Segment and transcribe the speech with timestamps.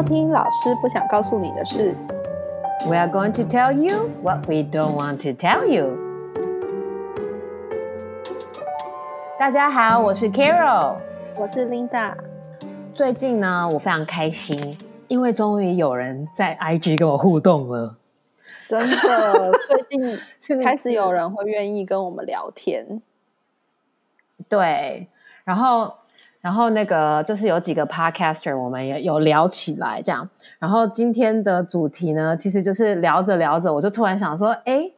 [0.00, 1.94] 收听老师不想告诉你的事。
[2.88, 5.94] We are going to tell you what we don't want to tell you。
[9.38, 10.96] 大家好，我是 Carol。
[11.36, 12.14] 我是 Linda，
[12.94, 17.98] 最近呢，我非常开心，因为终于有人在 IG 跟我互动了。
[18.66, 19.82] 真的 最
[20.46, 23.02] 近开始有人会愿意跟我们聊天。
[24.48, 25.08] 对，
[25.44, 25.92] 然后，
[26.40, 30.28] 然后那个就是有几个 podcaster，我们也有聊起来这样。
[30.58, 34.90] 然后今天的主题呢，其实就是聊着聊着，我就突然想说，哎，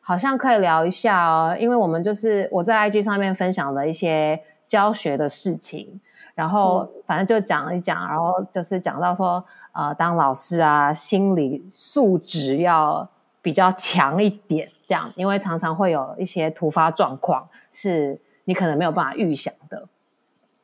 [0.00, 6.00] 好像可以聊一下哦，因为我们就是我在 IG 上面分享了一些教学的事情，
[6.34, 13.08] 然后反正就讲一讲，然后就是讲到说，呃，当老师啊，心理素质要
[13.40, 19.86] 比较强一点，这样，因为常常会有一些突发状况是你可能没有办法预想的。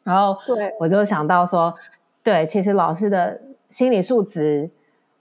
[0.09, 1.75] 然后对，我就想到说，
[2.23, 4.71] 对，其实老师的心理素质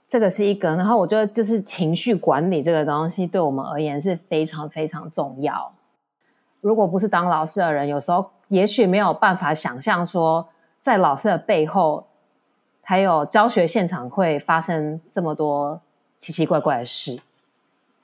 [0.08, 5.70] 这个是一个，然后我觉得就是情绪管理这个东西对我们而言是非常非常重要。
[6.62, 10.48] 如果不是当老师的人，有时候也许没有办法想象说，
[10.80, 12.06] 在老师的背后，
[12.82, 15.78] 还有教学现场会发生这么多
[16.18, 17.20] 奇奇怪怪的事。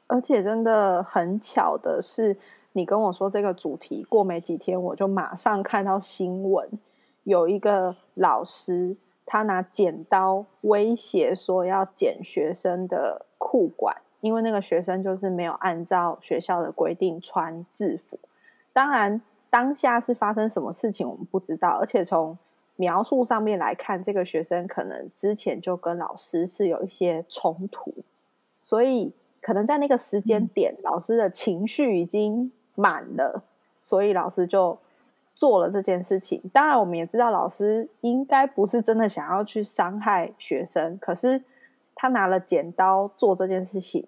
[0.07, 2.37] 而且真的很巧的是，
[2.77, 6.69] 你跟我说这个主题，过没几天我就马上看到新闻，
[7.23, 18.19] 有一个老师他拿剪刀威胁说要剪学生的裤管，因为那个学生就是没有按照学校的规定穿制服。
[18.73, 22.37] 当然，当下是发生什么事情我们不知道，而且从
[22.75, 27.95] 描述上面来看，这个学生可能之前就跟老师是有一些冲突，
[28.61, 33.43] 所以可能在那个时间点，老师的情绪已经满了，
[33.77, 34.79] 所以老师就
[35.35, 36.41] 做了这件事情。
[36.53, 41.43] 当然，我们也知道老师应该不是真的想要去伤害学生，可是
[41.95, 44.07] 他拿了剪刀做这件事情，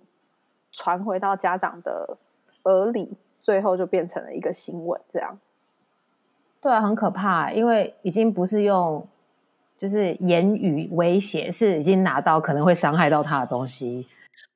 [0.73, 2.17] 传回到家长的
[2.65, 5.39] 耳里，最后就变成了一个新闻，这样。
[6.61, 9.07] 对啊，很可怕，因为已经不是用
[9.79, 14.09] 就是言语威胁，是已经拿到可能会伤害到他的东西。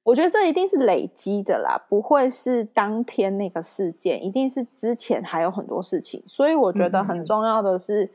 [0.03, 6.23] 我觉得这一定是累积的啦，不会是当天那个事件，一定是之前还有很多事情。
[6.27, 8.11] 所以我觉得很重要的是，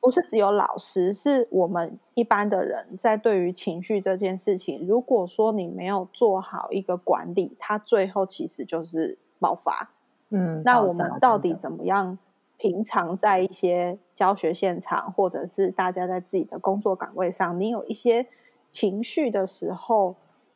[0.00, 9.90] 不是只有老师，是我们一般的人在对于情绪这件事情，如果说你没有做好一个管理，它最后其实就是爆发。
[10.30, 12.18] 嗯，那我们到底怎么样？
[12.56, 18.26] 平常在一些教学现场，或者是大家在自己的工作岗位上，你有一些
[18.70, 20.14] 情绪的时候，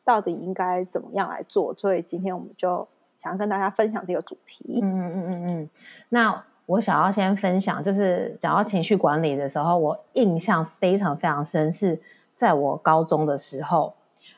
[0.09, 1.71] 到底应该怎么样来做？
[1.77, 4.79] 所以今天我们就想要跟大家分享这个主题。
[4.81, 5.69] 嗯嗯嗯嗯嗯。
[6.09, 12.01] 那我想要先分享，就是讲到情绪管理的时候，我印象非常非常深，是
[12.33, 13.93] 在我高中的时候，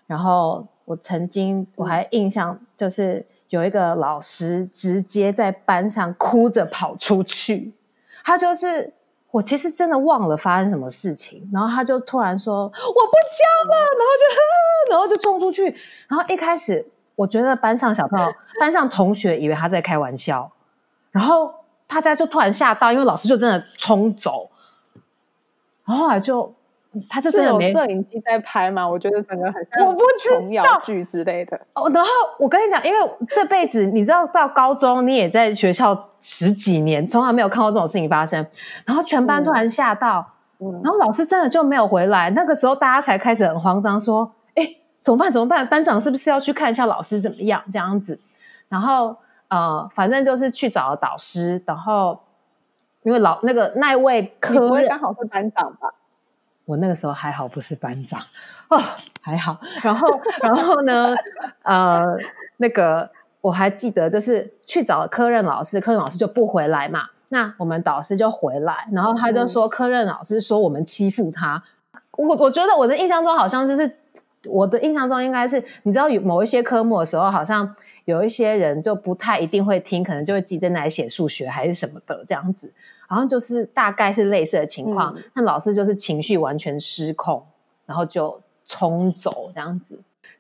[0.08, 7.72] 然后我曾经我还印象就是有一个老师直接在班上哭着跑出去，
[8.26, 8.92] 他就是。
[9.32, 15.74] 我其实真的忘了发生什么事情，然后他就突然说我不教了，然后就、然后就冲出去，
[16.08, 20.52] 然后一开始我觉得班上小朋友、班上同学以为他在开玩笑，
[21.12, 21.54] 然后
[21.88, 24.50] 大家就突然吓到，因为老师就真的冲走，
[25.86, 26.54] 然后后来就
[27.10, 28.88] 他就是真的有没摄影机在拍吗？
[28.88, 31.58] 我觉得整个很像我不知琼瑶道剧之类的。
[31.74, 38.46] 哦，然后我跟你讲，因为这辈子你知道，到高中你也在学校十几年，从来没有看过这种事情发生，
[38.86, 40.26] 然后全班突然吓到，
[40.60, 44.68] 嗯然后老师真的就没有回来，那个时候大家才开始很慌张，说：“哎，
[45.00, 45.32] 怎么办？
[45.32, 45.66] 怎么办？
[45.66, 48.20] 班长是不是要去看一下老师怎么样？”这样子，
[48.68, 49.16] 然后
[49.48, 52.20] 呃，反正就是去找导师，然后
[53.04, 55.90] 因为老那个那一位你不会科刚好是班长吧？
[56.72, 58.22] 我那个时候还好不是班长
[58.70, 58.80] 哦，
[59.20, 59.60] 还好。
[59.82, 60.08] 然后，
[60.42, 61.14] 然后呢，
[61.64, 62.02] 呃，
[62.56, 63.10] 那个
[63.42, 67.10] 我还记得，就是去找科任老师，科任老师就不回来嘛。
[67.28, 71.62] 那我们导师就回来，然后他就说，科任老师说我们欺负他。
[72.12, 73.98] 我我觉得我的印象中好像就是
[74.46, 77.76] 我的印象中应该是，你知道有某一些科目的时候，好像
[78.06, 82.72] 有一些人就不太一定会听，可能就会自己在那里写数学还是什么的这样子。
[83.08, 87.46] 好像就是大概是类似的情况，嗯那老师就是情绪完全失控，
[87.86, 90.00] 然后就冲走这样子。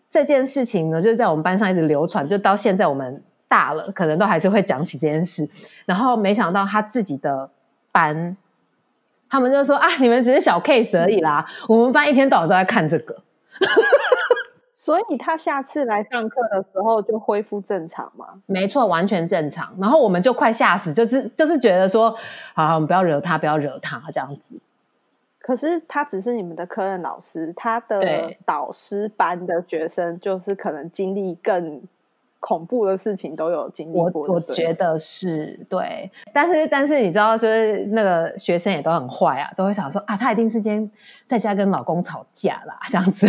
[0.09, 5.49] 这件事情呢，就在我们班上一直流传，就到现在我们大了，可能都还是会讲起这件事。
[5.85, 7.49] 然后没想到他自己的
[7.91, 8.35] 班，
[9.29, 13.21] 他们就说啊，你们只是小 case 而已啦，我们班一天到晚都在看这个。
[14.83, 18.25] 所以他下次来上课的时候就恢复正常吗？
[18.47, 19.71] 没错，完全正常。
[19.79, 22.09] 然后我们就快吓死，就是就是觉得说，
[22.55, 24.55] 好好，我们不要惹他，不要惹他这样子。
[25.37, 31.79] 可是他只是你们的科任老师，他的导师班的学生就是可能经历更
[32.39, 34.09] 恐怖的事情都有经历过。
[34.15, 40.91] 我我觉得是对，但是但是你知道，就是那个学生也都很坏啊，都会想说啊，他一定是今天
[41.27, 43.27] 在家跟老公吵架啦，这样子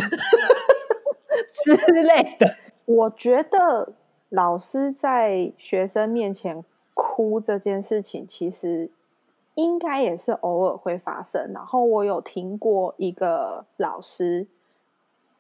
[1.52, 2.56] 之类的。
[2.87, 3.93] 我觉得
[4.31, 6.64] 老师在学生面前
[6.94, 8.90] 哭这件事情，其实。
[9.54, 11.52] 应该也是偶尔会发生。
[11.52, 14.46] 然后我有听过一个老师，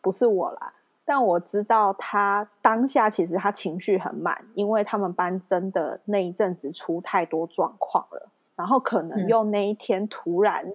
[0.02, 8.28] 不是我啦，但我知道他当下其实他情绪很满，因为他们班真的那一阵子出太多状况了。
[8.54, 10.74] 然后可能又那一天突然，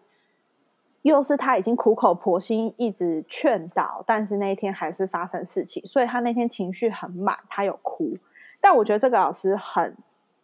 [1.08, 8.16] 又是他已经苦口婆心一直劝导，但是那一天还是发生事情，所以他那天情绪很满，他有哭。
[8.62, 9.96] 但我觉得这个老师很。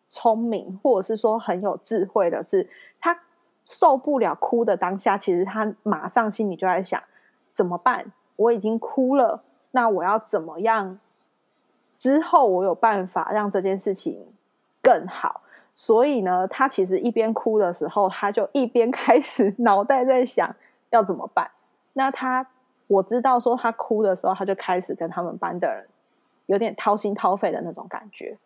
[0.06, 2.70] 聪明，或者是说很有智慧的是，
[3.00, 3.18] 他
[3.64, 7.02] 受不了哭的当下，其实他马上心里就在想
[7.52, 8.12] 怎么办？
[8.36, 11.00] 我已经哭了，那我要怎么样？
[11.98, 14.28] 之后我有办法让这件事情
[14.84, 15.42] 更好。
[15.76, 20.56] 所以呢，他其实一边哭的时候，他就一边开始 脑袋在想
[20.92, 21.50] 要怎么办。
[21.94, 22.46] 那他
[22.88, 25.88] 我知道说他哭的时候，他就开始跟他们班的人
[26.46, 28.38] 有点掏心掏肺的那种感觉。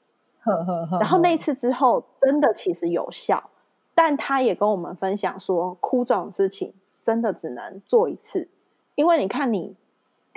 [1.01, 3.49] 然后那一次之后，真的其实有效，
[3.93, 8.47] 但他也跟我们分享说，哭这种事情真的只能做一次，
[8.95, 9.75] 因为你看，你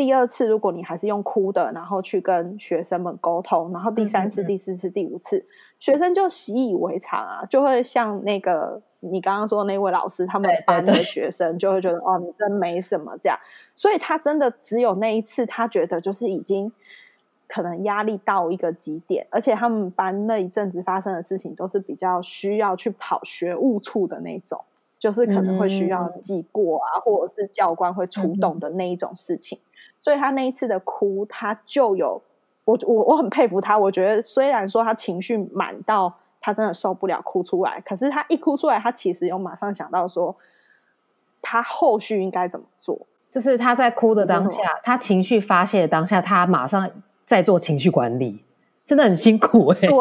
[0.01, 5.45] 第二次如果你还是用哭的，然后去跟学生们沟通，然后第三次、第四次、第五次，
[5.79, 13.39] 学生就习以为常啊，就会像那个你刚刚说那位老师，他们班的学生就会觉得哦，你真没什么这样，
[13.75, 16.73] 所以他真的只有那一次，他觉得就是已经。
[17.53, 24.65] 可能压力到一个极点，而且他们班那一阵子发生的事情都是比较需要去跑学务处的那种，
[25.01, 29.59] 就是可能会需要记过啊，或者是教官会出动的那一种事情。
[29.99, 32.23] 所以他那一次的哭，他就有
[32.65, 33.77] 我我我很佩服他。
[33.77, 40.37] 我觉得虽然说他情绪满到他真的受不了哭出来，可是他一哭出来，他其实有马上想到说
[41.43, 43.09] 他后续应该怎么做。
[43.29, 46.89] 就是他在哭的当下，他情绪发泄的当下，他马上。
[47.27, 48.45] 在做情绪管理，
[48.85, 49.79] 真的很辛苦哎。
[49.83, 49.89] 对，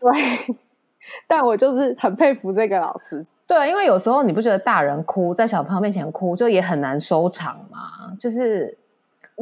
[0.00, 0.56] 对，
[1.28, 3.24] 但我就是很佩服这个老师。
[3.52, 8.16] 对，因为有时候你不觉得大人哭在小朋友面前哭，就也很难收场嘛？
[8.18, 8.78] 就是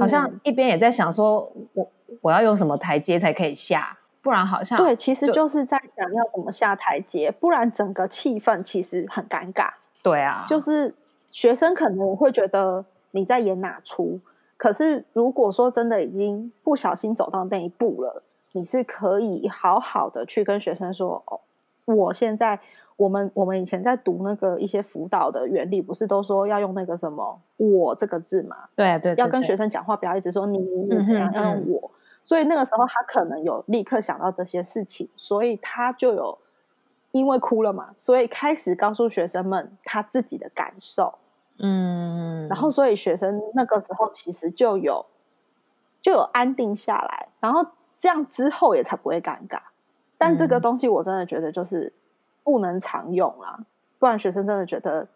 [0.01, 1.89] 好像一边也在想说，我
[2.21, 9.69] 我要用什么台阶才可以下，不然好像对，其实就是在想要怎么下台阶，不然整个气氛其实很尴尬。
[10.03, 10.93] 对啊，就是
[11.29, 14.19] 学生可能会觉得你在演哪出。
[14.57, 21.41] 可是，如果说真的已经不小心走到那一步了，你是可以好好的去跟学生说：“哦，
[21.87, 22.59] 我现在
[23.01, 28.57] 我们我们以前在读那个一些辅导的原理，不是都说要用那个什么‘我’这个字嘛？
[28.77, 31.91] 对对，要跟学生讲话，不要一直说你你怎样，要用我。
[32.23, 36.39] 所以那个时候他可能有立刻想到这些事情，所以他就有
[37.13, 41.15] 因为哭了嘛，所以开始告诉学生们他自己的感受。”
[41.59, 45.07] 嗯，然后所以学生那个时候其实就有
[46.03, 47.65] 就有安定下来，然后
[47.97, 49.59] 这样之后也才不会尴尬。
[50.19, 51.91] 但这个东西我真的觉得就是
[52.51, 53.59] 不能常用啦，
[54.01, 55.07] 不然学生真的觉得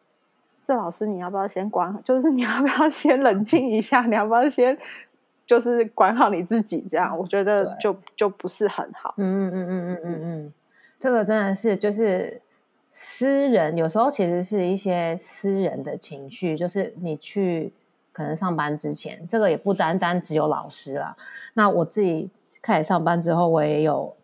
[0.63, 4.79] 这老师你要不要先管， 就是你要不要先冷静一下， 你要不要先
[5.45, 6.87] 就是管好你自己？
[6.89, 9.15] 这样我觉得就就不是很好。
[9.17, 10.53] 嗯嗯嗯嗯嗯嗯嗯，
[11.01, 12.41] 这个真的是就是。
[12.97, 17.73] 私人有时候其实是一些私人的情绪，就是你去
[18.13, 21.17] 可能上班之前，这个也不单单只有老师啦。
[21.55, 22.31] 那我自己
[22.63, 24.15] 开始上班之后，我也有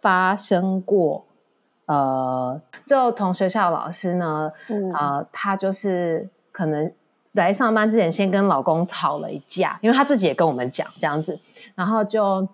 [0.00, 1.24] 发生过，
[1.88, 4.50] 呃，就同学校老师呢，
[4.94, 6.90] 呃，他就是可能
[7.32, 11.38] 来上班之前先跟老公吵了一架，因为他自己也跟我们讲这样子，
[11.74, 12.48] 然后就。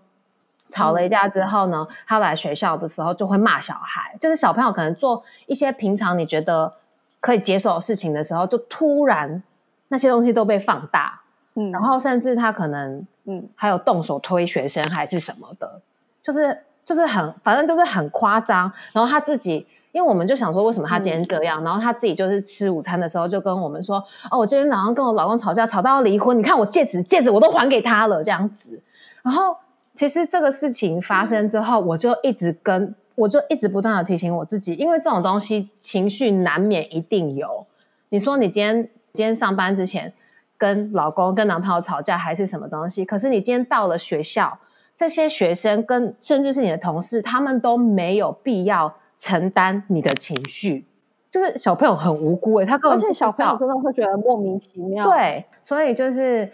[0.70, 6.72] 吵了一架之后呢，他来学校的时候就会骂小孩，就是小朋友可能做一些平常你觉得
[7.20, 9.40] 可以接受的事情的时候，就突然
[9.88, 11.20] 那些东西都被放大，
[11.54, 13.46] 嗯，然后甚至他可能嗯。
[13.54, 15.80] 还有动手推学生还是什么的，
[16.22, 18.70] 就是就是很反正就是很夸张。
[18.92, 23.96] 然后他自己，因为我们就想说为什么他今天这样，然后他自己就是吃午餐的时候就跟我们说，
[24.30, 28.80] 哦，我今天早上跟我老公吵架，吵到要离婚，你看我戒指戒指我都还给他了这样子，
[29.22, 29.56] 然后。
[29.96, 37.64] 其实这个事情发生之后，我就一直跟，我就一直不断的提醒我自己，因为这种东西情绪难免一定有。
[38.08, 40.12] 你说你今天今天上班之前
[40.58, 44.58] 跟老公跟男朋友吵架还是什么东西，可是你今天到了学校，
[44.94, 50.86] 这些学生跟甚至是你的同事，他们都没有必要承担你的情绪。
[51.30, 55.10] 就是小朋友很无辜哎，他根本而且小朋友真的会觉得莫名其妙。
[55.10, 56.48] 对，所以就是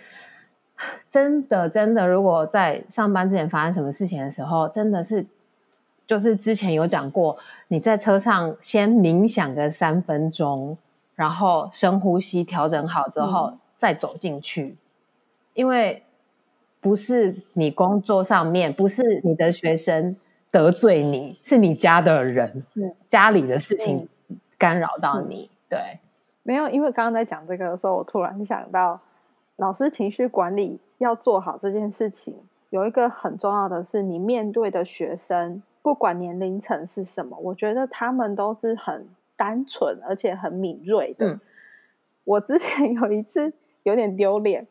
[1.11, 5.27] 真的真的，如果在上班之前发生什么事情的时候，真的是
[6.07, 7.37] 就是之前有讲过，
[7.69, 10.79] 你在车上先冥想个三分钟，
[11.15, 14.79] 然后深呼吸，调整好之后再走进去，
[15.53, 16.03] 因为
[16.81, 20.17] 不是你工作上面，不是你的学生
[20.51, 22.65] 得罪你，是你家的人，
[23.07, 24.09] 家里的事情
[24.59, 25.99] 干扰到你，对。
[26.43, 28.99] 没有，因为刚刚在讲这个的时候，我突然想到，
[29.57, 32.35] 老师情绪管理要做好这件事情，
[32.71, 39.07] 有一个很重要的是，你面对的学生，不管年龄层是什么，我觉得他们都是很
[39.37, 41.39] 单纯而且很敏锐的。
[42.25, 44.67] 我之前有一次有点丢脸，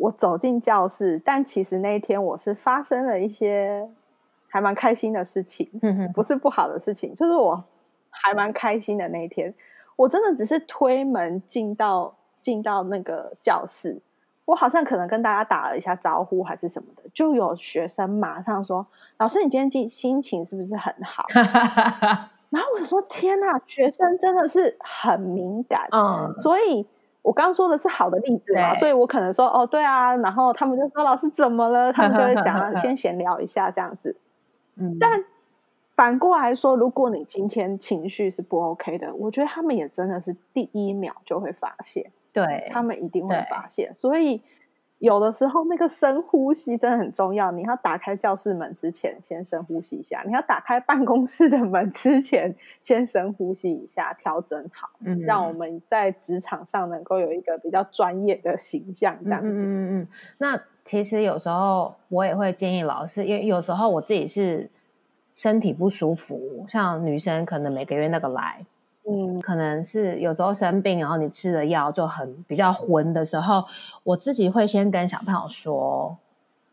[0.00, 3.86] 我走进教室，但其实那一天我是发生了一些
[4.48, 5.68] 还蛮开心的事情，
[6.14, 7.62] 不是不好的事情，就是我
[8.08, 9.54] 还蛮开心的那一天。
[9.96, 14.00] 我真的只是推门进到进到那个教室，
[14.46, 18.86] 我好像可能跟大家打了一下招呼还是什么的，就有学生马上说
[19.18, 21.26] ：“老师，你今天心心情是不是很好？
[22.48, 26.86] ”然后我就说：“天哪，学生真的是很敏感。”嗯，所以
[27.22, 34.16] 我刚说的是好的例子嘛，所以我可能说：“哦，对啊。”然后他们就说：“老师怎么了？”他们就会想要 先闲聊一下这样子。
[34.76, 35.24] 嗯，但。
[35.96, 43.92] 反过来说，如果你今天情绪是不 OK 的，我觉得他们也真的是第一秒就会发现，对他们一定会发现。
[43.92, 44.40] 所以
[45.00, 47.50] 有的时候那个深呼吸真的很重要。
[47.50, 59.18] 你要打开教室门之前，先深呼吸一下；你要打开办公室的门之前，先深呼吸一下，调整好，嗯，让我们在职场上能够有一个比较专业的形象。
[59.24, 60.08] 这样子，嗯嗯嗯。
[60.38, 64.70] 那其实有时候我也会建议老师，因为有时候我自己是。
[65.32, 68.62] 身体不舒服，像女生可能每个月那个来，
[69.08, 73.64] 嗯，可能是有时候生病，然后你吃的药就很比较昏的时候，
[74.04, 76.16] 我自己会先跟小朋友说，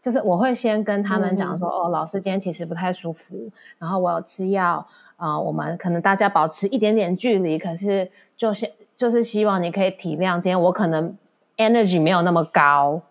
[0.02, 11.18] 就是我会先跟他们讲说，哦，老师今天其实不太舒服，然后我有吃药，啊，我们可能大家保持一点点距离，可是就是就是希望你可以体谅，今天我可能
[11.56, 13.02] energy 没有那么高，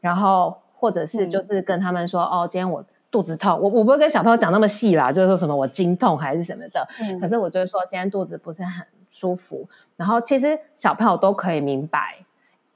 [0.00, 2.84] 然后或者是就是跟他们说，哦，今天我。
[3.12, 6.88] 肚子痛，我我不会跟小朋友讲那么细啦，就是说什么我经痛还是什么的。
[6.98, 12.16] 嗯，可是我就会说今天肚子不是很舒服，然后其实小朋友都可以明白，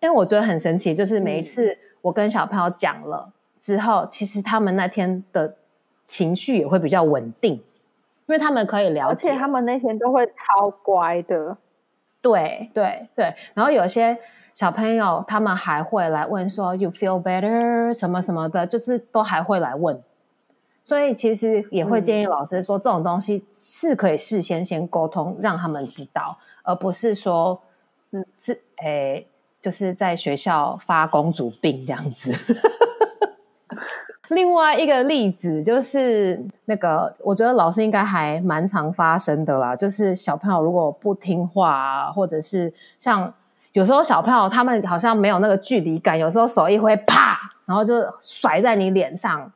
[0.01, 5.57] 因为我觉得很神奇，就是每一次我跟小朋友讲了之后，其实他们那天的
[6.05, 7.63] 情绪也会比较稳定，因
[8.27, 11.57] 为他们可以了解，而且他们那天都会超乖的。
[12.21, 14.19] 对对对，然后有些。
[14.57, 20.03] 小朋友他们还会来问说 “You feel better” 什么什么的，就是都还会来问。
[20.87, 27.61] 所以其实也会建议老师说，这种东西是可以事先先沟通，让他们知道，而不是说，
[28.13, 29.27] 嗯，是诶，
[29.61, 32.33] 就是在学校发公主病这样子。
[34.31, 43.35] 另外一个例子就是那个，我觉得老师应该还蛮常发生的啦，就是小朋友如果不听话啊，或者是像
[43.73, 49.51] 有时候小朋友他们好像没有那个距离感，有时候手一挥，啪，然后就甩在你脸上。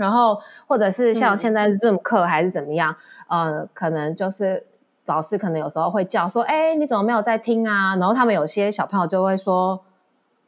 [0.00, 2.96] 然后，或者是像现在 Zoom 课还是怎么样，
[3.28, 4.66] 呃，可能就是
[5.04, 7.94] 老师可能有时候会叫说，哎，你怎么没有在听啊？
[7.96, 9.78] 然后他们有些小朋友就会说，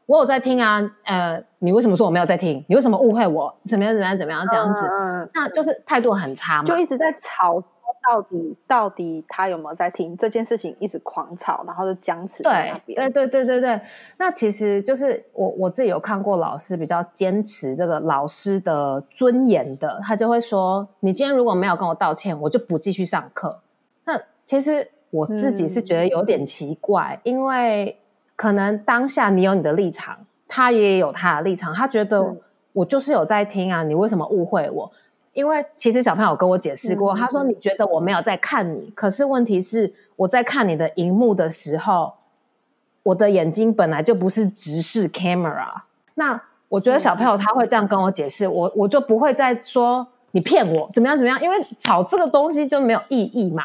[0.06, 2.64] 我有在听啊，呃，你为什么说我没有在听？
[2.66, 3.54] 你为什么误会我？
[3.66, 3.92] 怎么样？
[3.94, 4.16] 怎么样？
[4.18, 4.46] 怎么样？
[4.48, 7.62] 这样子，嗯那就是态度很差嘛，就一直在吵。
[8.02, 10.76] 到底到底他有没有在听这件事情？
[10.78, 12.96] 一直狂吵，然后就僵持在那边。
[12.96, 13.80] 对对对对对
[14.16, 23.60] 那其实就是我我自己有看过老师比较坚持这个老师的尊严的，他就会说：“你今天如果没有跟我道歉，我就不继续上课。”
[24.04, 27.98] 那其实我自己是觉得有点奇怪，因为
[28.36, 30.18] 可能当下你有你的立场，
[30.48, 32.34] 他也有他的立场，他觉得
[32.72, 34.90] 我就是有在听啊，你为什么误会我？
[35.32, 42.12] 因为其实小朋友跟我解释过，他说你觉得我没有在看你，可是问题是我在看你的荧幕的时候，
[43.02, 45.82] 我的眼睛本来就不是直视 camera。
[46.14, 53.62] 那我觉得小朋友他会这样跟我解释，我我就不会再说你骗我怎么样怎么样，因为吵这个东西就没有意义嘛。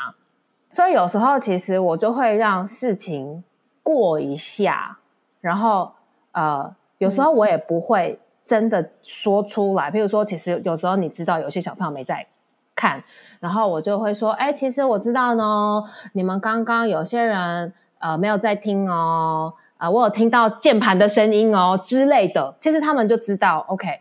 [0.71, 3.43] 所以有时候其实我就会让事情
[3.83, 4.97] 过一下，
[5.41, 5.91] 然后
[6.31, 8.17] 呃，有时候我也不会。
[8.47, 12.25] 真的说出来，譬如说，其实有时候你知道有些小朋友没在
[12.73, 13.03] 看，
[13.41, 23.99] 然后我就会说，哎，其实我知道呢，你们刚刚有些人呃没有在听哦，啊，我有听到键盘的声音哦之类的，其实他们就知道，OK，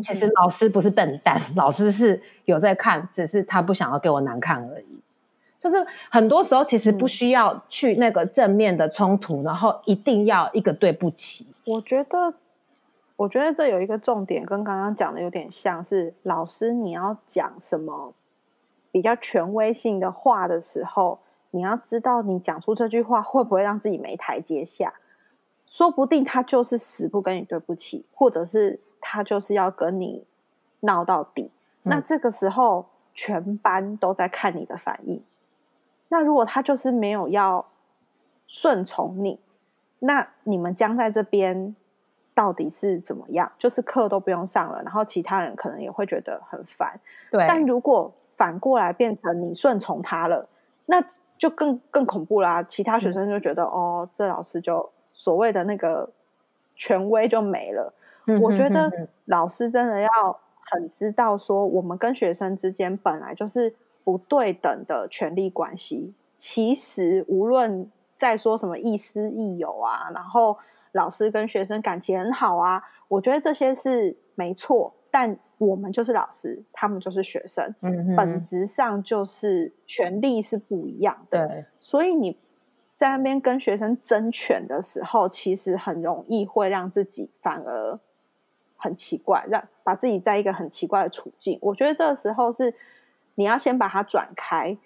[0.00, 4.86] 其实老师不是笨蛋，老师是有在看，只是他不想要给我难看而已。
[5.58, 5.76] 就是
[6.08, 11.46] 很多时候其实不需要去那个正面的冲突，然后一定要一个对不起。
[11.66, 12.32] 我觉得，
[13.20, 18.14] 我觉得这有一个重点，跟刚刚讲的有点像是老师你要讲什么
[18.90, 21.18] 比较权威性的话的时候，
[21.50, 24.94] 你要知道你讲出这句话会不会让自己没台阶下。
[25.66, 30.24] 说不定他就是死不跟你对不起，或者是他就是要跟你
[30.80, 31.50] 闹到底。
[31.82, 35.22] 那这个时候全班都在看你的反应。
[36.08, 37.66] 那如果他就是没有要
[38.46, 39.38] 顺从你，
[39.98, 41.76] 那你们将在这边
[42.40, 43.52] 到底是怎么样？
[43.58, 46.98] 就是课都不用上了，然后其他人可能也会觉得很烦。
[47.30, 50.48] 对，但如果反过来变成你顺从他了，
[50.86, 51.04] 那
[51.36, 52.62] 就更更恐怖啦。
[52.62, 56.08] 其他学生就觉得哦，这老师就所谓的那个
[56.74, 57.92] 权威就没了。
[58.40, 58.90] 我觉得
[59.26, 60.08] 老师真的要
[60.70, 63.74] 很知道说，我们跟学生之间本来就是。
[64.02, 70.56] 不对等的权利关系，其实无论在说什么亦师亦友啊，然后
[70.92, 74.94] 老师跟学生感情很好啊，我觉得这些是没错。
[75.10, 81.48] 但我们就是老师，他们就是学生，嗯，本质上就是权力是不一样的。
[81.48, 82.38] 对，所以你
[82.94, 87.98] 在那边跟学生争权的时候，其实很容易会让自己反而
[88.76, 91.58] 很奇怪，让把自己在一个很奇怪的处境。
[91.60, 92.74] 我觉得这个时候是。
[93.36, 94.76] 你要先把它转开，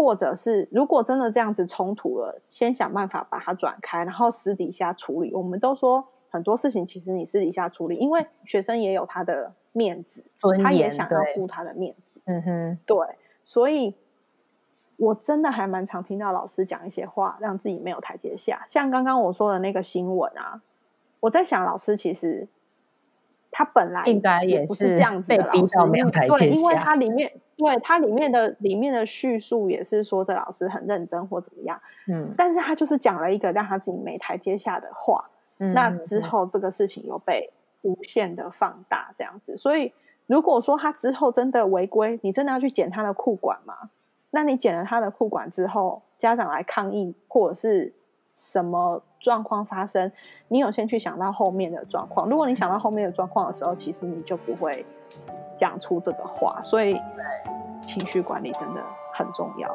[0.00, 5.34] 或者是如果真的这样子冲突了，先想办法把它转开，然后私底下处理。
[5.34, 10.24] 我们都说很多事情，其实你私底下处理，因为学生也有他的面子，
[10.62, 12.22] 他也想要顾他的面子。
[12.24, 12.96] 嗯哼，对，
[13.42, 13.94] 所以
[14.96, 18.64] 我真的还蛮常听到老师讲一些话，让自己没有台阶下。
[18.66, 20.62] 像刚刚我说的那个新闻啊，
[21.20, 22.48] 我在想，老师其实。
[23.52, 25.76] 他本来应该也不是这样子的老师，
[26.38, 35.24] 对，因为他里面对他里面的里面的叙述也是说这老师很认真或怎么样，嗯，但是他就是讲了一个让他自己没台阶下的话，
[35.58, 37.50] 嗯那之后这个事情又被
[37.82, 39.92] 无限的放大这样子，所以
[40.26, 43.90] 如果说他之后真的违规，你真的要去剪他的裤管吗？
[44.30, 47.92] 那你剪了他的裤管之后，家长来抗议或者是？
[48.32, 50.12] 什么状况发生？
[50.46, 52.28] 你有先去想到后面的状况。
[52.28, 54.86] 如果你想到后面的状况的时候，其实你就不会
[55.56, 56.60] 讲出这个话。
[56.62, 56.96] 所以，
[57.82, 58.80] 情绪管理真的
[59.12, 59.68] 很重要。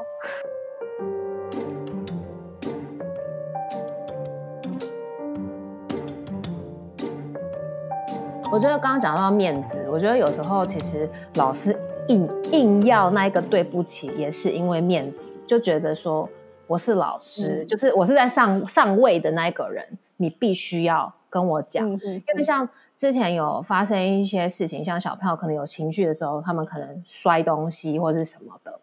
[8.52, 16.28] 我觉得刚刚讲到面子，我觉得有时候其实老师硬硬要那一个对不起，也是因为面子，就觉得说。
[16.67, 28.80] 我是老师，就是我是在上上位的那一个人，你必须要跟我讲，因为像之前有发生一些事情，像小朋友可能有情绪的时候，他们可能摔东西或者是什么的。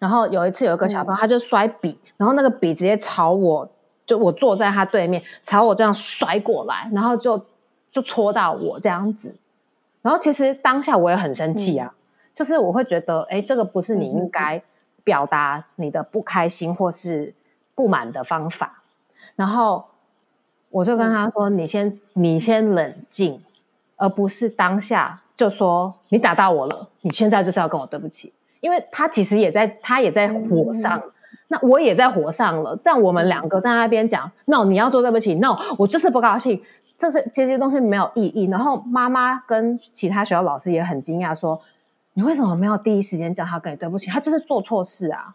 [0.00, 3.70] 然后有一次有一个小朋友，他就摔笔，然后那个笔直接朝我，
[4.04, 7.40] 就我坐在他对面，朝我这样摔过来，然后就
[7.88, 9.36] 就戳到我这样子。
[10.02, 11.94] 然后其实当下我也很生气啊，
[12.34, 14.62] 就是我会觉得，哎，这个不是你应该。
[15.02, 17.34] 表达你的不开心或是
[17.74, 18.82] 不满的方法，
[19.34, 19.82] 然后
[20.70, 23.40] 我就跟他说：“你先，你先冷静，
[23.96, 31.02] 而不是当下就说你打到我了，你现在就是要跟我对不起。”因为他其实也在，他也在火上，
[31.48, 32.76] 那我也在火上了。
[32.82, 36.62] 这样我们两个在那边讲，no，你要做对不起，no，我就是不高兴，
[36.96, 38.46] 这是这些东西没有意义。
[38.46, 41.60] 然后妈妈跟其他学校老师也很惊讶说。
[42.14, 44.10] 你为什么没有第一时间叫他跟你对不起？
[44.10, 45.32] 他就是做错事啊。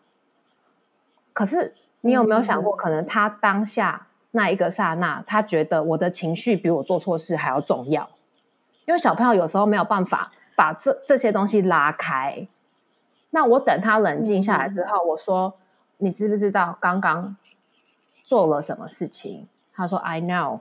[1.32, 8.10] 可是你有没有想过，可能他当下那一个刹那，他觉得我的情绪比我做错事还要重要。
[8.86, 12.46] 因为小朋友有时候没有办法把这这些东西拉开。
[13.30, 15.54] 那我等他冷静下来之后，我说
[15.98, 17.38] ：“你知不知道刚刚
[18.26, 20.60] 做了什么事情？”他说：“I know。”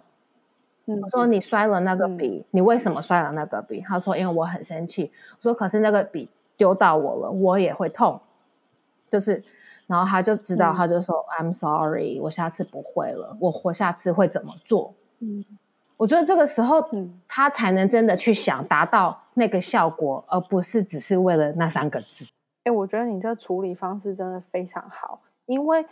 [0.87, 3.81] 我说你摔了那个笔，你为什么摔了那个笔？
[3.81, 5.11] 他说因为我很生气。
[5.39, 8.21] 我说可是那个笔丢到我了，我也会痛。
[9.11, 9.43] 就是，
[9.87, 14.94] 然后他就知道，他就说 I'm sorry，我下次不会了，我我下次会怎么做？
[15.20, 15.44] 嗯，
[15.97, 16.77] 我觉得这个时候
[17.29, 22.27] 他才能真的去想达到那个效果，而不是只是为了那三个字。
[22.64, 25.85] 哎，我觉得你这处理方式真的非常好，因为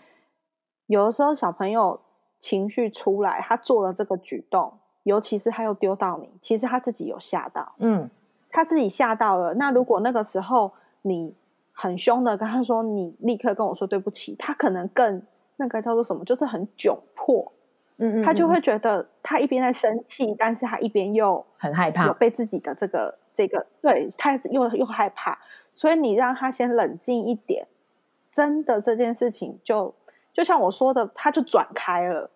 [0.87, 2.01] 有的时候小朋友
[2.39, 4.73] 情绪出来，他做了这个举动。
[5.05, 8.09] 尤其是他又丢到你，其实他自己有吓到，嗯，
[8.49, 9.53] 他自己吓到了。
[9.55, 11.35] 那如果那个时候你
[11.73, 15.23] 很凶的跟他说，你立刻跟我说对不起，他可能更
[15.57, 17.51] 那个叫做什么，就是很窘迫，
[17.97, 25.39] 嗯嗯，他就会觉得他一边在生气，但是他一边又很害怕，有被自己的这个这个，对他又又害怕，
[25.73, 27.67] 所以你让他先冷静一点，
[28.29, 29.95] 真的这件事情就
[30.33, 32.31] 就像我说的，他就转开了，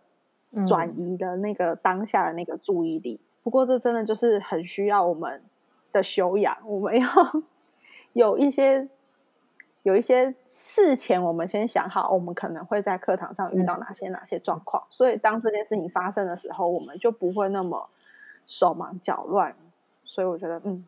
[0.67, 3.21] 转移了那个当下的那个注意力。
[3.43, 5.43] 不过这真的就是很需要我们
[5.93, 7.09] 的修养，我们要
[8.15, 8.89] 有一些。
[9.87, 17.89] 有一些事前，我们先想好，我们可能会在课堂上遇到哪些哪些状况，所以当这件事情发生的时候，我们就不会那么
[18.45, 19.55] 手忙脚乱。
[20.05, 20.85] 所以我觉得，嗯，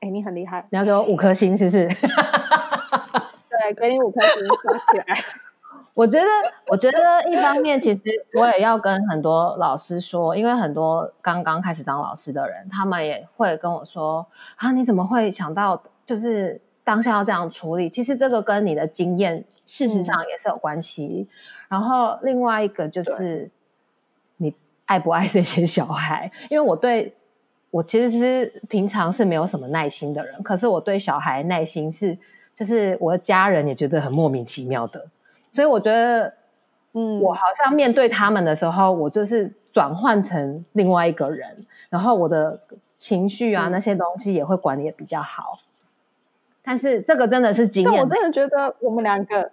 [0.00, 1.88] 哎，你很厉害，你要给我五颗星，是不是？
[3.48, 5.16] 对，给你五颗星，刷起来。
[5.94, 6.26] 我觉得，
[6.66, 8.02] 我觉得一方面，其实
[8.34, 14.26] 我也要跟很多老师说，因为很多刚刚开始当老师的人，他们也会跟我说
[14.60, 21.28] ：“啊，你怎么会想到就是？”当下要这样处理，其实这个跟你的经验事实上也是有关系。
[21.68, 23.50] 然后另外一个就是
[24.36, 26.30] 你爱不爱这些小孩？
[26.50, 27.14] 因为我对
[27.70, 32.18] 我其实是平常是没有什么耐心的人，可是我对小孩耐心是，
[32.54, 35.06] 就是我的家人也觉得很莫名其妙的。
[35.50, 36.34] 所以我觉得，
[36.92, 42.60] 嗯，我好像面对他们的时候，我就是转换成另外一个人，然后我的
[42.96, 45.60] 情绪啊那些东西也会管理的比较好。
[46.64, 49.50] 但是这个真的是经验，我真的觉得我们两个，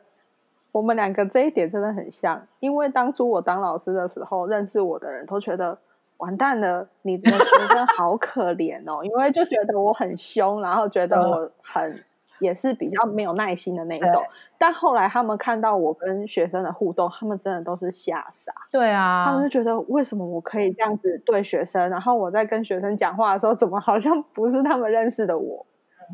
[0.71, 2.45] 我们两个这一点真的很像。
[2.59, 5.77] 因为当初我当老师的时候，认识我的人都觉得
[6.17, 12.03] 完蛋了，你的学生好可怜哦，因为就觉得我很凶，然后觉得我很
[12.37, 14.23] 也是比较没有耐心的那一种。
[14.59, 18.53] 但后来他们看到我跟学生的互动，他们真的都是吓傻。
[18.69, 25.65] 对啊，他们就觉得为什么我可以这样子对学生，然后我在跟学生讲话的时候，怎么好像不是他们认识的我？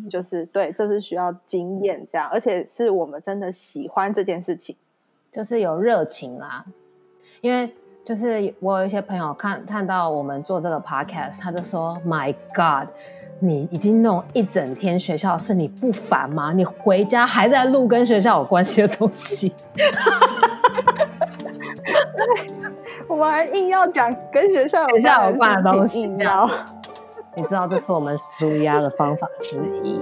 [0.09, 4.75] 就是对，这是需要经验这样，而且是我们真的喜欢这件事情，
[5.31, 6.65] 就是有热情啦。
[7.41, 12.89] 因为就是我有一些朋友看看到我们做这个 podcast，他就说：“My God，
[13.39, 16.53] 你已经弄一整天学校是，你不烦吗？
[16.53, 19.53] 你回家还在录跟学校有关系的东西。
[23.07, 24.87] ”我们还硬要讲跟学校
[25.29, 26.49] 有关的东西，这样。
[27.37, 29.99] 你知道这是我们舒压的方法之一。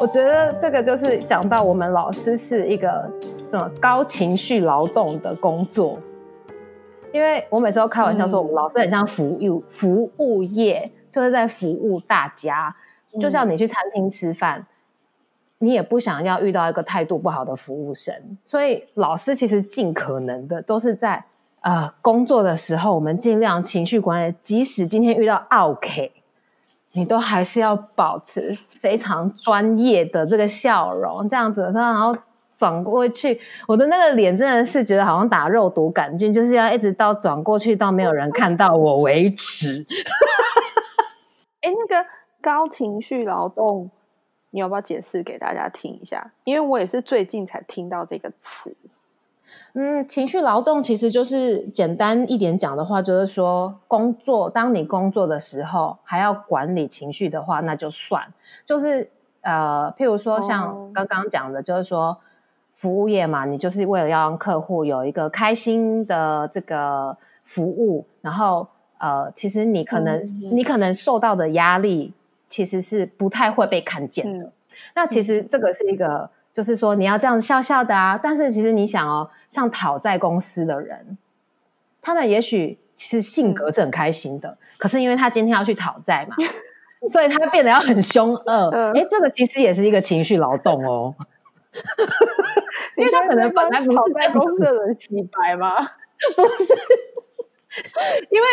[0.00, 3.08] 我觉得这个就是讲到我们老师是一个
[3.48, 6.00] 这么高情绪劳动的工作，
[7.12, 12.74] 因为我每次都开玩笑说，我们老师很像服务服务业，就是在服务大家，
[13.20, 14.66] 就像你去餐厅吃饭。
[15.58, 18.14] 你也不想要遇到一个态度不好的服务生，
[18.44, 21.24] 所以老师其实尽可能的都是在
[21.60, 24.34] 呃工作的时候，我们尽量情绪管理。
[24.42, 26.12] 即使今天遇到 OK，
[26.92, 32.14] 你都还是要保持非常专业的这个笑容，这样子，然后
[32.50, 39.86] 转过去，我的那个脸真的是觉得好像打肉毒杆菌，就是要一直到转过去到没有人看到我为止。
[41.62, 42.06] 哎，那个
[42.42, 43.90] 高情绪劳动。
[44.54, 46.30] 你要不要解释给大家听一下？
[46.44, 48.72] 因为我也是最近才听到这个词。
[49.72, 58.22] 嗯，情绪劳动其实就是简单一点讲的话，就是说工作，当你工作的时候还要管理情绪的话，那就算。
[58.64, 62.16] 就是呃，譬如说像刚刚讲的，就是说
[62.74, 72.14] 服务业嘛，你就是为了要让客户有一个开心的这个服务，然后呃，其实你可能你可能受到的压力。
[72.46, 74.52] 其实是不太会被看见的。
[74.94, 78.18] 那其实这个是一个，就是说你要这样笑笑的啊。
[78.20, 81.16] 但是其实你想哦，像讨债公司的人，
[82.02, 86.36] 他们也许其实性格是很开心的，可是因为他今天要去讨债嘛，
[87.08, 88.92] 所以他变得要很凶恶。
[88.92, 91.14] 哎，这个其实也是一个情绪劳动哦。
[92.96, 95.76] 因为他可能本来不是在公司的人洗白吗？
[96.36, 96.72] 不是，
[98.30, 98.46] 因为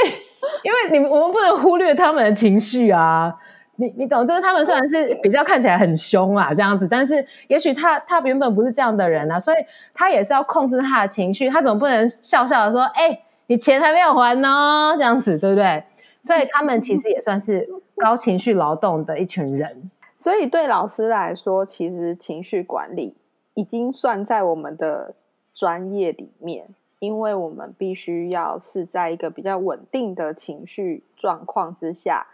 [0.64, 3.36] 因为你们我们不能忽略他们的情绪啊。
[3.82, 9.58] 你你懂，就是他们虽然是比较看起来很凶啊这样子，但是也许他他原本不是这样的人啊，所以
[9.92, 15.84] 他也是要控制他的情绪，他总不能笑笑的说：“哎，你钱还没有还呢。”这样子对不对？
[16.22, 17.68] 所以他们其实也算是
[17.98, 19.90] 高情绪劳动的一群人。
[20.16, 23.16] 所以对老师来说，其实情绪管理
[23.56, 25.16] 已经算在我们的
[25.56, 26.68] 专业里面，
[27.00, 32.28] 因为我们必须要是在一个比较稳定的情绪状况之下。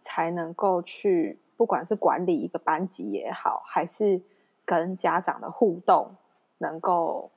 [0.00, 4.20] 才能够去，不管是管理一个班级也好，还是
[4.64, 6.14] 跟家长的互动，
[6.58, 7.30] 能够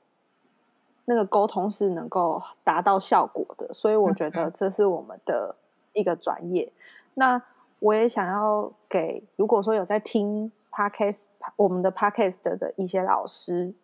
[1.04, 3.72] 那个沟通是能够达到效果的。
[3.72, 5.56] 所以我觉得这是我们的
[5.92, 6.72] 一个专业。
[7.14, 7.42] 那
[7.80, 11.24] 我也想要给，如果说有在听 podcast
[11.56, 13.74] 我们的 podcast 的一些老师，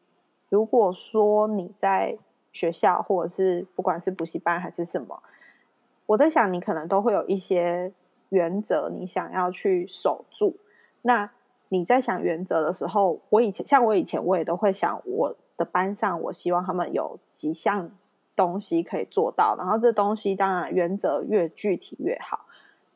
[0.49, 2.17] 如果说你在
[2.53, 5.23] 学校或者是不管是补习班还是什么，
[6.07, 7.93] 我在想你可能都会有一些。
[8.29, 10.57] 原则，你想要去守住。
[11.03, 11.31] 那
[11.69, 17.91] 你在想原则的时候，我以前像我以前我也都会想，我的班上我希望他们有几项
[18.35, 22.47] 东西可以做到，然后这东西当然原则越具体越好。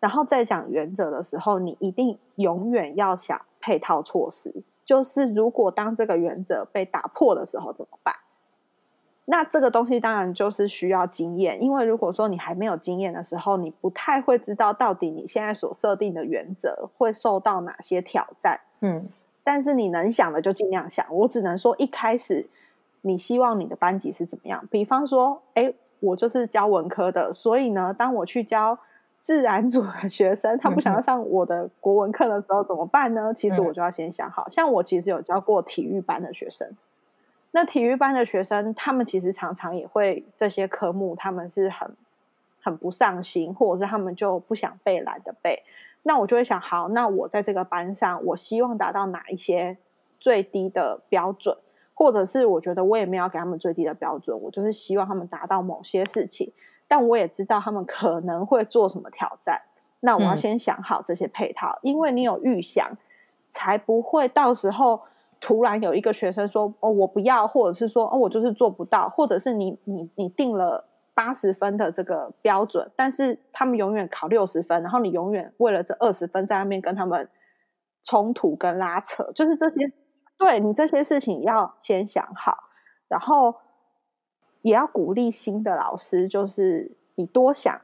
[0.00, 8.14] 然后在讲原则的时候，你一定永远要想配套措施，就是如果当这个原则被打破的时候怎么办？
[9.24, 18.60] 那这个东西当然就是需要经验，因为如果说你还没有经验的时候，你不太会知道到底你现在所设定的原则会受到哪些挑战。
[18.80, 19.08] 嗯，
[19.44, 21.06] 但是你能想的就尽量想。
[21.10, 22.48] 我只能说，一开始
[23.02, 24.66] 你希望你的班级是怎么样？
[24.68, 28.76] 比方说，哎，我就是教文科的，所以呢，当我去教
[29.20, 33.32] 自然组的学生，他不想要上我的国文课的时候怎么办呢？
[33.32, 36.68] 其实我就要先想好，像我其实有教过体育班的学生。
[37.54, 41.94] 那体育班的学生，他们其实常常也会这些科目，他们是很
[42.62, 45.62] 很不上心，或者是他们就不想背，懒得背。
[46.02, 49.76] 那我就会想，好，那我在这个班上，我希望达到哪一些
[50.18, 51.54] 最低的标准，
[51.92, 56.50] 或者是我觉得我也没有给他们最低的标准，我就是希望他们达到某些事情，
[56.88, 59.60] 但我也知道他们可能会做什么挑战。
[60.00, 62.96] 那我要先想好这些配套，因为你有预想，
[63.50, 65.02] 才不会到时候。
[65.42, 77.28] 突然有一个学生说：“哦，我不要，或者是说，哦，我就是做不到，或者是你你你定了八十分的这个标准，但是他们永远考六十分，然后你永远为了这二十分在那边跟他们
[78.04, 79.92] 冲突跟拉扯，就是这些，
[80.38, 82.56] 对你这些事情要先想好，
[83.08, 83.56] 然后
[84.60, 87.80] 也要鼓励新的老师，就是你多想，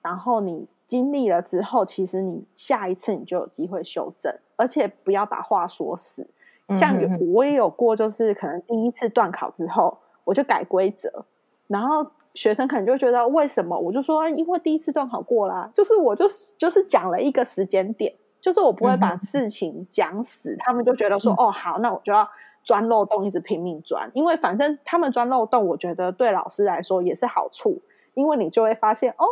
[0.00, 6.26] 然后你经历了之后，其实你下一次你就有机会修正，而且不要把话说死。”
[6.70, 11.26] 像有我也有过，就是可能第一次断考之后，我就改规则，
[11.66, 13.78] 然后学生可能就觉得为什么？
[13.78, 22.26] 我就说因为第一次断考过啦，就是我就是就是讲了一个时间点，就是我不会把事情讲死，他们就觉得说哦好，那我就要
[22.62, 27.82] 钻漏洞，一直拼命钻，因为反正他们钻漏洞，我觉得对老师来说也是好处，
[28.14, 29.26] 因为你就会发现哦，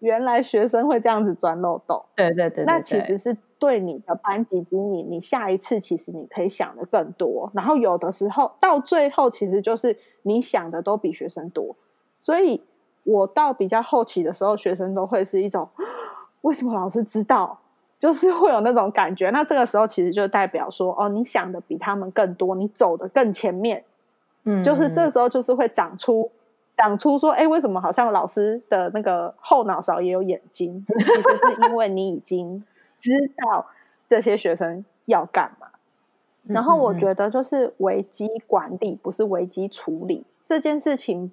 [0.00, 3.36] 原来学生会这样子钻漏洞，对对对，那其实是。
[3.62, 11.76] 对你的班级经理，你下一次其实你可以想的更多，然后有的时候到最后其实就是你想的都比学生多，
[12.18, 12.60] 所以
[13.04, 15.68] 我到比较后期的时候，学生都会是一种
[16.40, 17.56] 为什么老师知道，
[18.00, 19.30] 就是会有那种感觉。
[19.30, 23.84] 那这个时候其实就代表说，哦，你想的比他们更多，你走的更前面，
[24.42, 26.28] 嗯，就是这时候就是会长出
[26.74, 30.84] 长出说，哎，为什么好像老师的那个后脑勺也有眼睛？
[30.98, 32.64] 其实是因为你已经。
[33.02, 33.66] 知道
[34.06, 35.66] 这些学生要干嘛，
[36.44, 41.32] 然后我觉得就是危机管理不是危机处理这件事情，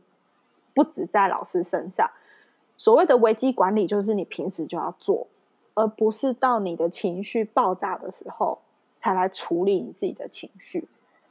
[0.74, 2.10] 不止在老师身上。
[2.76, 5.28] 所谓的危机管理，就是你平时就要做，
[5.76, 8.60] 而不是到你的情绪爆炸的时候
[8.98, 10.88] 才来处理你自己的情绪。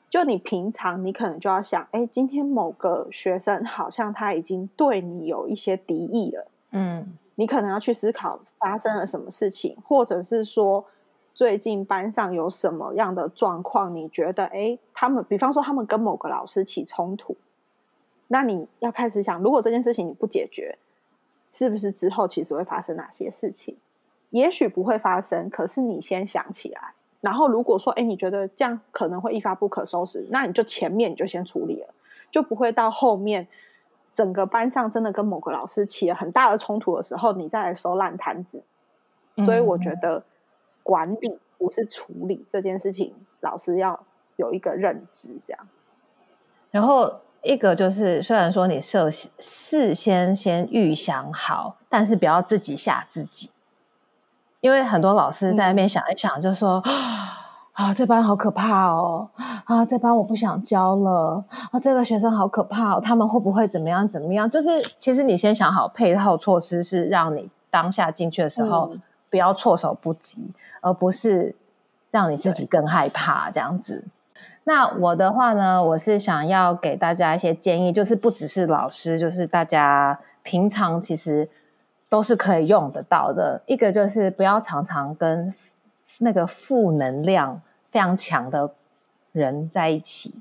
[0.09, 7.19] 就你平常，你可能就要想，哎，今天某个学生好像他已经对你有一些敌意了，嗯。
[7.41, 10.85] 你可能要去思考发生了什么事情，或者是说
[11.33, 13.95] 最近班上有什么样的状况？
[13.95, 17.37] 你觉得，哎，他们，比方说他们跟某个老师起冲突，
[18.27, 20.79] 那你要开始想，如果这件事情你不解决，
[21.49, 23.77] 是不是之后其实会发生哪些事情？
[24.31, 26.95] 也许不会发生，可是你先想起来。
[27.21, 31.95] 然后如果说，哎，你觉得这样可能会一发不可收拾，那你就前面你就先处理了，
[32.33, 33.47] 就不会到后面。
[34.13, 38.63] 整个班上真的跟某个老师起了很大的冲突的时候，你再来收烂摊子。
[39.45, 40.23] 所以我觉得
[40.83, 43.99] 管理不是处理这件事情，老师要
[44.37, 45.39] 有一个认知。
[45.45, 45.69] 这样，
[46.71, 53.51] 然后一个就是，虽然说你设事先先预想好，但是不要自己吓自己，
[54.61, 56.83] 因为很多老师在那边想一想，就说。
[57.79, 59.29] 啊，这班好可怕哦！
[59.65, 61.45] 啊，这班我不想教了。
[61.71, 64.07] 啊，这个学生好可怕，他们会不会怎么样？
[64.09, 64.51] 怎么样？
[64.51, 68.91] 就是其实你先想好配套措施，是让你当下进去的时候
[69.31, 70.43] 不要措手不及，
[70.81, 71.55] 而不是
[72.11, 74.05] 让你自己更害怕这样子。
[74.65, 81.49] 那我的话呢，我是想要给大家一些建议，就是不只是老师，就是大家平常其实
[82.09, 83.63] 都是可以用得到的。
[83.67, 85.55] 一个就是不要常常跟
[86.19, 87.63] 那个负能量。
[87.91, 88.71] 非常强的
[89.33, 90.35] 人在一起，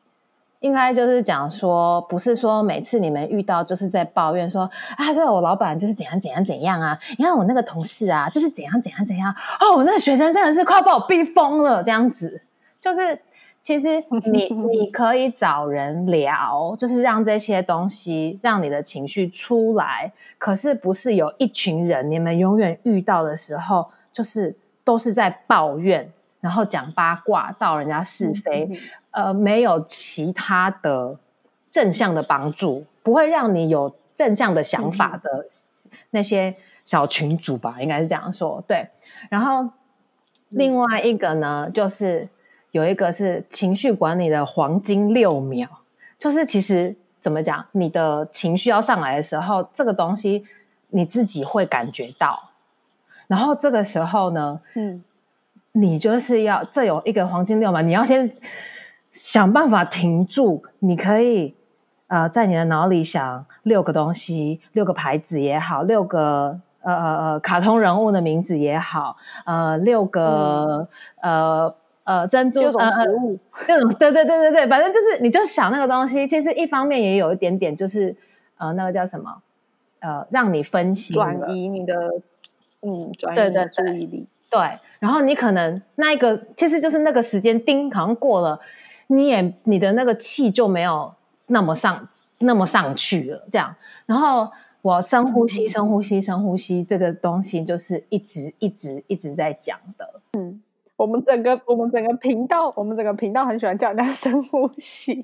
[0.59, 12.41] 应该就是讲说，不是说每次你们遇到就是在抱怨说啊，对我老板就是怎样怎样怎样啊，你看我那个同事啊，就是怎样怎样怎样哦，我那个学生真的是快把我逼疯了，这样子，
[12.81, 13.19] 就是
[13.61, 20.11] 其实你 你可以找人聊，就是让这些东西让你的情绪出来。
[20.37, 28.69] 可是不是有一群人，你们永远遇到的时候，就是都是在抱怨，然后讲八卦，到人家是非，
[29.11, 31.17] 呃，没有其他的
[31.69, 35.47] 正向的帮助，不会让你有正向的想法的
[36.11, 38.63] 那些小群组吧，应该是这样说。
[38.67, 38.87] 对，
[39.29, 39.69] 然后
[40.49, 42.27] 另外一个呢，就是。
[42.71, 45.67] 有一个是情绪管理的黄金六秒，
[46.19, 50.45] 就是其实怎么讲，你的情绪要上来的时候，这个东西
[50.89, 52.51] 你自己会感觉到，
[53.25, 55.01] 然后这个时候呢，嗯，
[55.71, 58.31] 你就是要这有一个黄金六嘛，你要先
[59.11, 61.55] 想办法停住，你可以
[62.07, 70.87] 呃在你的脑里想六个东西，六个牌子也好，六个呃呃呃卡通人物的名字也好，呃六个
[71.21, 71.75] 呃。
[72.07, 78.15] 呃，珍珠六种食物，六种，对对对对对，反正就是你就想那个东西，其实一方面也有一点点，就是
[78.55, 79.41] 呃，那个叫什么，
[79.99, 81.93] 呃，让你分析转移你的，
[82.81, 84.59] 嗯，转移你的注意力，对，
[84.99, 88.59] 然后你可能那一个其实就是那个时间叮，好像过了，
[89.07, 91.13] 你也你的那个气就没有
[91.47, 92.07] 那么上
[92.39, 94.49] 那么上去了，这样，然后
[94.81, 100.61] 我深呼吸，深呼吸，深呼吸，这个东西就是一直一直一直在讲的，嗯。
[100.95, 105.23] 我们整个我们整个频道，我们整个频道很喜欢叫人家 深呼吸。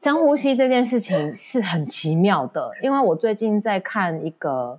[0.00, 4.78] 深呼吸这件事情是很奇妙的，因为我最近在看一个，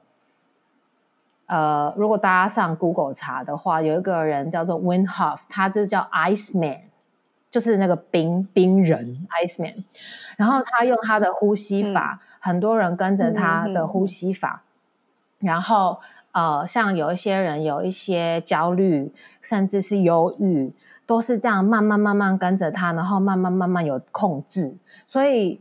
[1.51, 6.79] 呃，如果大家上 Google 查的话，有一个人叫做 Winhoff，他就叫 Ice Man，
[7.51, 9.83] 就是那个冰冰人 Ice Man。
[10.37, 14.63] 然后他用他的呼吸法，很多人跟着他的呼吸法，
[15.39, 15.99] 然后。
[16.33, 19.11] 呃，像有一些人有一些焦虑，
[19.41, 20.71] 甚至是忧郁，
[21.05, 24.73] 都是这样慢慢慢慢跟着他，然后慢慢慢慢有控制。
[25.05, 25.59] 所以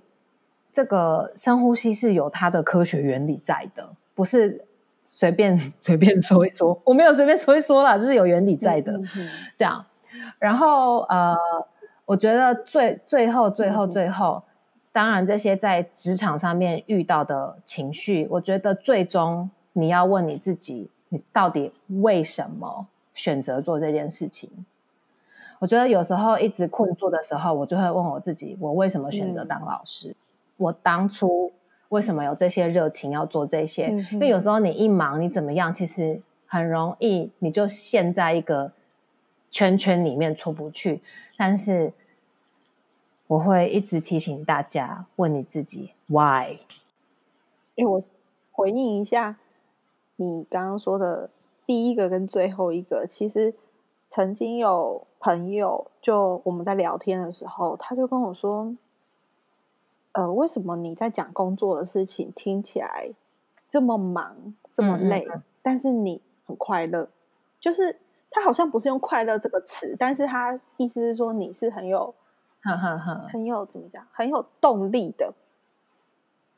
[0.72, 4.64] 这个深呼吸是有它的科学原理在的，不是
[5.12, 6.80] 随便 随便说一说。
[6.84, 8.92] 我没有随便说一说啦，这是有原理在的。
[9.58, 9.84] 这样，
[10.38, 11.36] 然后呃，
[12.06, 14.42] 我觉得最最后最后最后，
[14.92, 19.50] 当然这些在职场上面遇到的情绪，我觉得最终。
[19.72, 24.50] 你要问你自己，你到底为什么选择做这件事情？
[25.60, 30.16] 我觉得有时候一直困住的时候，我就会问我自己：我为什么选择当老师？
[30.56, 31.52] 我当初
[31.90, 33.88] 为什么有这些热情要做这些？
[34.10, 35.72] 因为有时候你一忙，你怎么样？
[35.72, 38.72] 其实很容易你就陷在一个
[39.50, 41.00] 圈圈里面出不去。
[41.36, 41.92] 但是
[43.26, 46.58] 我会一直提醒大家：问你自己，Why？
[47.74, 48.02] 因为我
[48.50, 49.36] 回应一下。
[50.16, 51.30] 你刚刚说的
[51.64, 53.54] 第一个跟最后一个，其实
[54.06, 58.76] 曾经有朋友就我们在聊天的时候，他就跟我说
[60.12, 63.10] ：“呃，为什么你在讲工作的事情听起来
[63.68, 65.26] 这么忙、这么累，
[65.62, 67.08] 但是你很快乐？
[67.60, 67.96] 就是
[68.30, 72.14] 他好像不是用快乐这个词，但是他意思是说你是很有、
[73.32, 75.32] 很有怎么讲，很有动力的，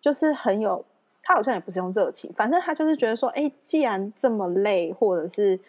[0.00, 0.84] 就是很有。”
[1.24, 5.60] 他好像也不是用热情，反正他就是觉得说，哎，既然这么累，或者是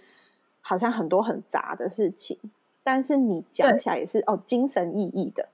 [0.62, 2.39] 好像很多很杂的事情，
[2.82, 5.48] 但是你讲起来也是哦，精神奕奕的，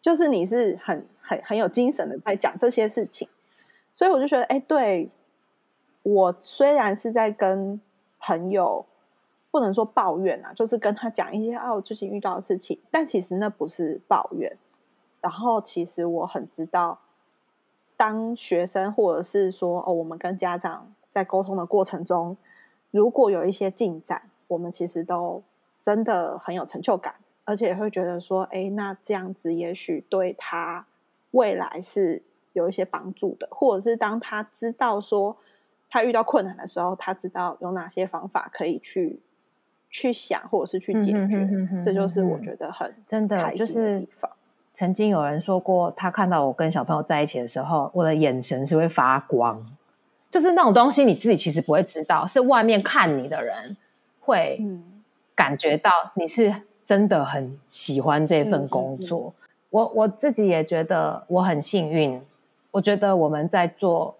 [0.00, 3.28] 就是你是很很很有精神的在讲这些事情，
[3.92, 5.10] 所以我就觉得，哎，对
[6.02, 7.80] 我虽然是在跟
[8.20, 8.86] 朋友
[9.50, 14.56] 不能说抱怨啊，就是跟他讲一些啊我最近遇到的事情，但其实那不是抱怨，
[15.20, 17.00] 然后其实我很知道。
[17.98, 22.36] 当学生，或者是说哦，我们跟家长在沟通的过程中，
[22.90, 25.42] 如果有一些进展，我们其实都
[25.80, 30.86] 真的很有成就感，而且会觉得说，哎，那这样子也许对他
[31.36, 32.22] 未来是
[32.54, 35.36] 有一些帮助的，或者是当他知道说
[35.90, 39.20] 他遇到困难的时候，他知道有哪些方法可以去
[39.90, 41.48] 去想，或者是去解决，
[41.82, 44.30] 这就是我觉得很真的开心的地方。
[44.72, 49.64] 曾经有人说过，他看到我跟小朋友在一起的时候，我的眼神是会发光，
[50.30, 53.76] 就是那种东西你自己其实不会知道，是外面看你的人
[54.20, 54.60] 会
[55.34, 59.34] 感觉到你是真的很喜欢这份工作。
[59.70, 62.20] 我我自己也觉得我很幸运，
[62.70, 64.16] 我觉得我们在做，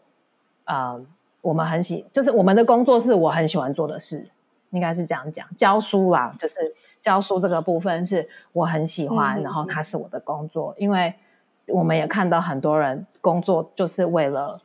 [0.65, 1.01] 呃，
[1.41, 4.29] 我们很喜，就是我们的工作是我很喜欢做的事。
[4.71, 11.15] 应该是这样讲，教书啦，就是教书这个部分是我很喜欢，然后它是我的工作，因为
[11.69, 14.61] 我们也看到很多人工作就是为了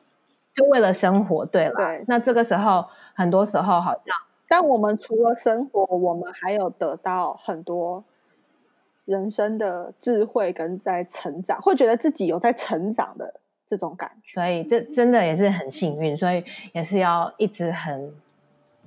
[0.54, 2.04] 就为了生活，对了，对。
[2.08, 4.16] 那这个时候，很多时候好像，
[4.50, 8.04] 但我们除了生活，我们还有得到很多
[9.06, 13.34] 人生的智慧跟在成长，会觉得自己有在成长的
[13.66, 14.34] 这种感觉。
[14.34, 16.44] 所以这真的也是很幸运，所以
[16.74, 18.12] 也是要一直很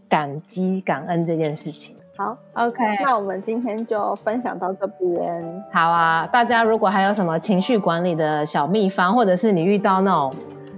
[0.08, 1.96] 感激、感恩这件事情。
[2.16, 5.64] 好，OK，那我们今天就分享到这边。
[5.72, 10.32] 好啊，大家如果还有什么情绪管理的小秘方，或者是你遇到那种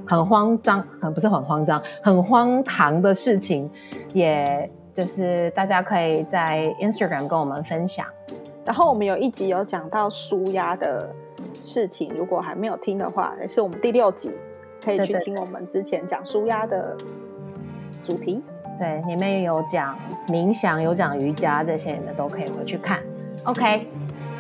[0.07, 3.71] 很慌张，很不是很慌张，很荒唐的事情，
[4.15, 8.07] 也就是大家可以在 Instagram 跟我们分享。
[8.67, 11.09] 然后我们有一集有讲到舒压的
[11.55, 14.33] 事情，如果还没有听的话，也是我们第六集，
[14.85, 16.95] 可以去听我们之前讲舒压的
[18.05, 18.43] 主题。
[18.79, 19.97] 对，里面有讲
[20.29, 22.99] 冥想，有讲瑜伽这些，你们都可以回去看。
[23.45, 23.87] OK，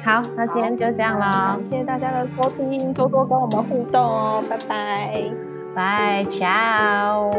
[0.05, 5.31] 好，那今天就这样了，谢谢大家的收听，多多跟我们互动哦，拜拜，
[5.74, 7.33] 拜，ciao。